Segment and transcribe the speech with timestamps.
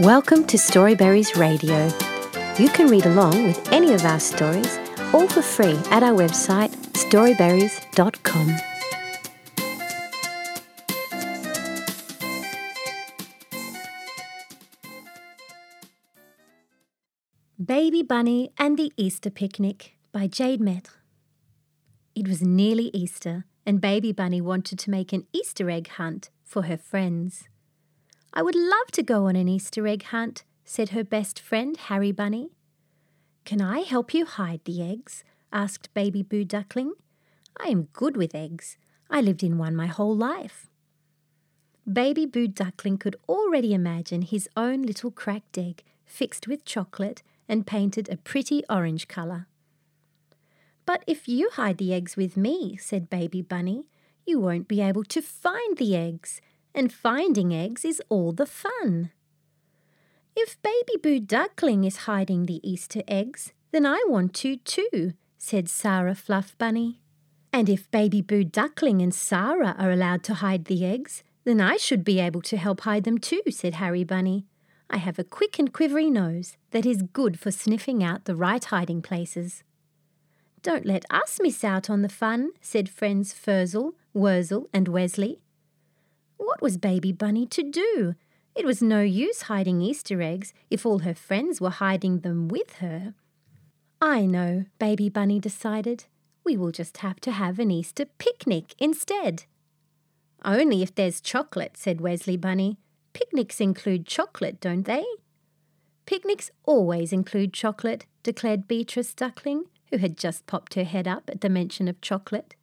[0.00, 1.90] Welcome to Storyberries Radio.
[2.58, 4.78] You can read along with any of our stories,
[5.12, 8.56] all for free at our website storyberries.com.
[17.62, 20.96] Baby Bunny and the Easter Picnic by Jade Maître.
[22.14, 26.62] It was nearly Easter, and Baby Bunny wanted to make an Easter egg hunt for
[26.62, 27.50] her friends.
[28.32, 32.12] I would love to go on an Easter egg hunt, said her best friend Harry
[32.12, 32.50] Bunny.
[33.44, 35.24] Can I help you hide the eggs?
[35.52, 36.92] asked Baby Boo Duckling.
[37.58, 38.78] I am good with eggs.
[39.10, 40.68] I lived in one my whole life.
[41.90, 47.66] Baby Boo Duckling could already imagine his own little cracked egg fixed with chocolate and
[47.66, 49.48] painted a pretty orange colour.
[50.86, 53.86] But if you hide the eggs with me, said Baby Bunny,
[54.24, 56.40] you won't be able to find the eggs,
[56.74, 59.10] and finding eggs is all the fun.
[60.36, 65.68] If Baby Boo Duckling is hiding the Easter eggs, then I want to too, said
[65.68, 67.00] Sarah Fluff Bunny.
[67.52, 71.76] And if Baby Boo Duckling and Sarah are allowed to hide the eggs, then I
[71.76, 74.46] should be able to help hide them too, said Harry Bunny.
[74.88, 78.64] I have a quick and quivery nose that is good for sniffing out the right
[78.64, 79.62] hiding places.
[80.62, 85.40] Don't let us miss out on the fun, said friends Furzel, Wurzel, and Wesley.
[86.40, 88.14] What was Baby Bunny to do?
[88.54, 92.76] It was no use hiding Easter eggs if all her friends were hiding them with
[92.76, 93.12] her.
[94.00, 96.06] I know, Baby Bunny decided.
[96.42, 99.44] We will just have to have an Easter picnic instead.
[100.42, 102.78] Only if there's chocolate, said Wesley Bunny.
[103.12, 105.04] Picnics include chocolate, don't they?
[106.06, 111.42] Picnics always include chocolate, declared Beatrice Duckling, who had just popped her head up at
[111.42, 112.54] the mention of chocolate.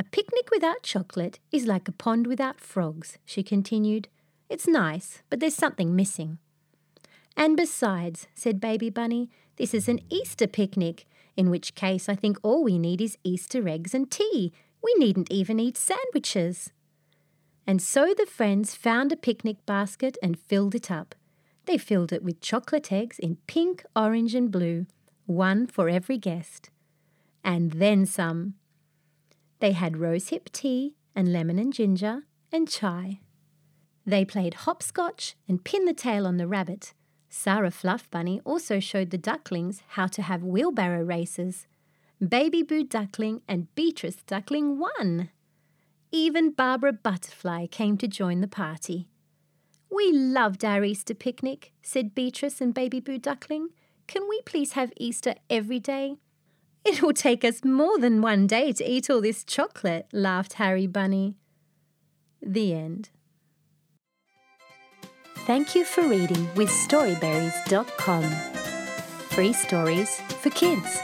[0.00, 4.08] A picnic without chocolate is like a pond without frogs, she continued.
[4.48, 6.38] It's nice, but there's something missing.
[7.36, 12.38] And besides, said Baby Bunny, this is an Easter picnic, in which case I think
[12.42, 14.54] all we need is Easter eggs and tea.
[14.82, 16.72] We needn't even eat sandwiches.
[17.66, 21.14] And so the friends found a picnic basket and filled it up.
[21.66, 24.86] They filled it with chocolate eggs in pink, orange, and blue,
[25.26, 26.70] one for every guest.
[27.44, 28.54] And then some.
[29.60, 33.20] They had rosehip tea and lemon and ginger and chai.
[34.06, 36.94] They played hopscotch and pin the tail on the rabbit.
[37.28, 41.66] Sarah Fluff Bunny also showed the ducklings how to have wheelbarrow races.
[42.26, 45.30] Baby Boo Duckling and Beatrice Duckling won.
[46.10, 49.08] Even Barbara Butterfly came to join the party.
[49.90, 53.68] We loved our Easter picnic, said Beatrice and Baby Boo Duckling.
[54.06, 56.16] Can we please have Easter every day?
[56.84, 60.86] It will take us more than one day to eat all this chocolate, laughed Harry
[60.86, 61.36] Bunny.
[62.40, 63.10] The end.
[65.46, 68.22] Thank you for reading with Storyberries.com.
[69.30, 71.00] Free stories for kids.